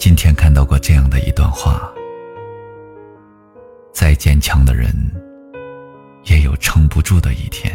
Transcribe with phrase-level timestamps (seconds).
[0.00, 1.92] 今天看到过这样的一段话：
[3.92, 4.90] 再坚强的人，
[6.24, 7.70] 也有撑不住的一天；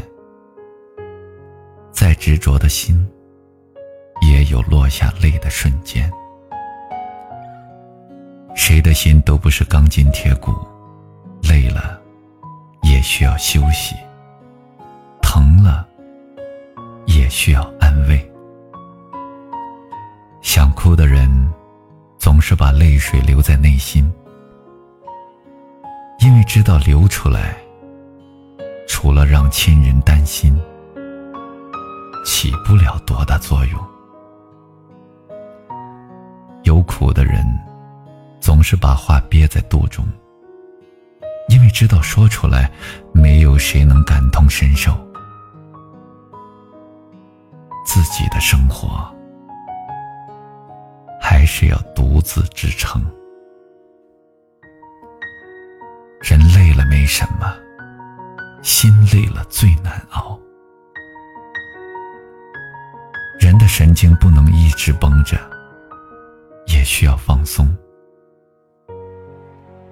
[1.92, 3.08] 再执着的心，
[4.24, 6.12] 也有落下泪的瞬间。
[8.56, 10.52] 谁的心都不是钢筋铁骨，
[11.44, 12.02] 累了
[12.82, 13.96] 也需要休息，
[15.22, 15.88] 疼了
[17.06, 18.20] 也需要安慰。
[20.42, 21.30] 想哭的人。
[22.36, 24.12] 总是把泪水留在内心，
[26.20, 27.56] 因为知道流出来，
[28.90, 30.54] 除了让亲人担心，
[32.26, 33.82] 起不了多大作用。
[36.64, 37.42] 有苦的人，
[38.42, 40.06] 总是把话憋在肚中，
[41.48, 42.70] 因为知道说出来，
[43.14, 44.92] 没有谁能感同身受。
[47.86, 49.10] 自己的生活。
[51.46, 53.00] 还是要独自支撑。
[56.20, 57.56] 人累了没什么，
[58.64, 60.40] 心累了最难熬。
[63.40, 65.38] 人的神经不能一直绷着，
[66.66, 67.72] 也需要放松。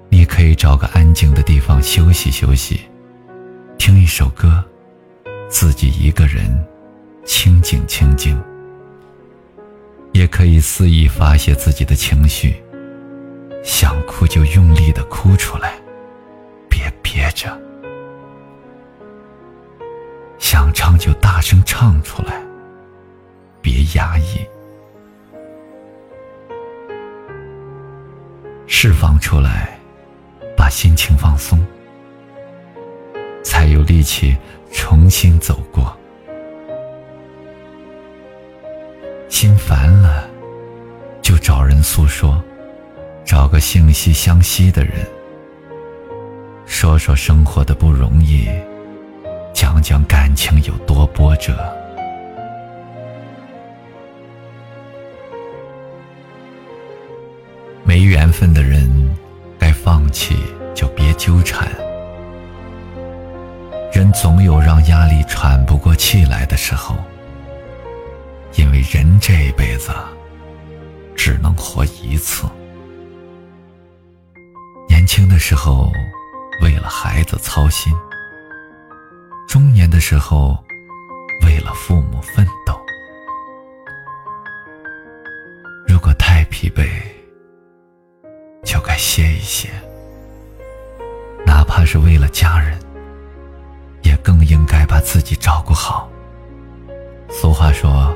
[0.09, 2.81] 你可以找个安静的地方休息休息，
[3.77, 4.65] 听一首歌，
[5.47, 6.65] 自己一个人
[7.25, 8.43] 清静清静。
[10.14, 12.56] 也可以肆意发泄自己的情绪，
[13.64, 15.73] 想哭就用力的哭出来，
[16.69, 17.50] 别憋着；
[20.38, 22.41] 想唱就大声唱出来，
[23.59, 24.45] 别压抑。
[28.67, 29.80] 释放出来，
[30.56, 31.66] 把心情放松，
[33.44, 34.38] 才有力气
[34.72, 35.97] 重新走过。
[39.44, 40.25] 心烦了，
[41.22, 42.41] 就找人诉说，
[43.25, 45.05] 找个惺息相惜的人，
[46.66, 48.47] 说说生活的不容易，
[49.53, 51.57] 讲讲感情有多波折。
[57.84, 59.13] 没缘分的人，
[59.59, 60.38] 该放弃
[60.73, 61.67] 就别纠缠。
[63.91, 66.96] 人总有让压力喘不过气来的时候。
[68.56, 69.91] 因为人这一辈子
[71.16, 72.46] 只能活一次，
[74.88, 75.91] 年轻的时候
[76.62, 77.94] 为了孩子操心，
[79.47, 80.58] 中年的时候
[81.46, 82.80] 为了父母奋斗。
[85.88, 86.88] 如果太疲惫，
[88.64, 89.70] 就该歇一歇，
[91.46, 92.78] 哪怕是为了家人，
[94.03, 96.09] 也更应该把自己照顾好。
[97.30, 98.16] 俗话说。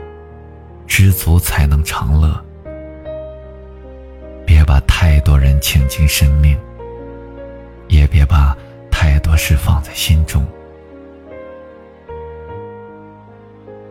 [0.99, 2.43] 知足才能长乐，
[4.47, 6.57] 别把太多人请进生命，
[7.87, 8.57] 也别把
[8.89, 10.43] 太多事放在心中，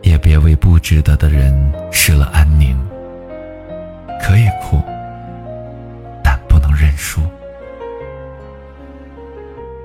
[0.01, 1.55] 也别为不值得的人
[1.93, 2.77] 失了安宁。
[4.21, 4.77] 可以哭，
[6.21, 7.21] 但不能认输。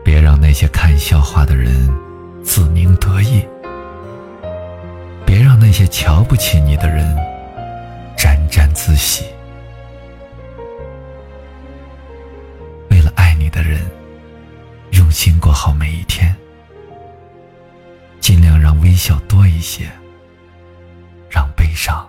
[0.02, 1.88] 别让那些看笑话的人
[5.72, 7.16] 那些瞧不起你的人
[8.14, 9.24] 沾沾自喜。
[12.90, 13.80] 为了爱你的人，
[14.90, 16.36] 用心过好每一天，
[18.20, 19.90] 尽量让微笑多一些，
[21.30, 22.06] 让悲伤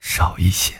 [0.00, 0.74] 少一些。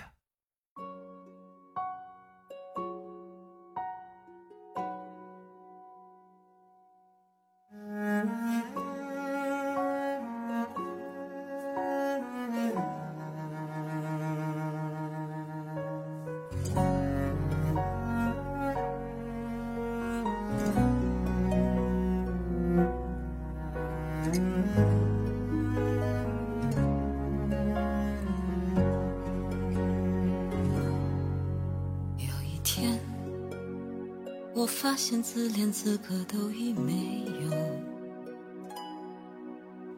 [34.71, 37.51] 发现自怜资格都已没有，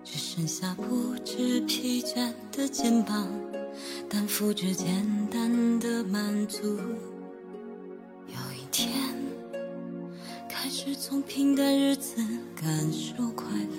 [0.02, 3.28] 只剩下不知疲倦的肩膀，
[4.08, 6.76] 担负着简单的满足。
[8.26, 8.90] 有一天，
[10.48, 12.16] 开始从平淡日子
[12.56, 13.78] 感受快乐，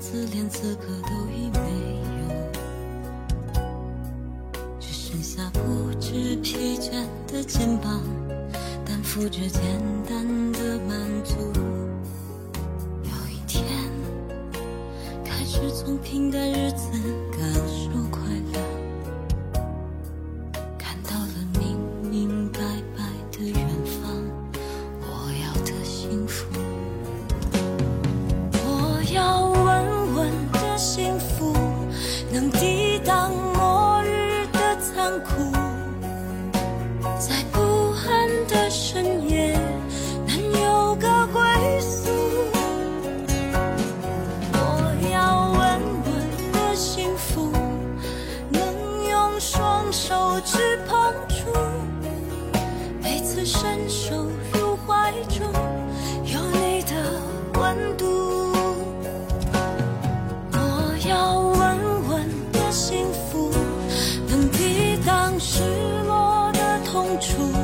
[0.00, 1.58] 自恋此刻都已没
[2.18, 3.60] 有，
[4.78, 8.00] 只剩下不知疲倦的肩膀，
[8.84, 9.60] 担负着简
[10.08, 11.34] 单的满足。
[13.02, 13.64] 有一天，
[15.24, 16.88] 开始从平淡日子
[67.20, 67.57] 出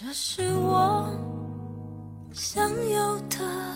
[0.00, 1.10] 这是我
[2.32, 3.67] 想要的。